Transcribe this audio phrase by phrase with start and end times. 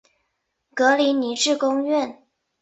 [0.73, 2.25] 格林尼治宫苑。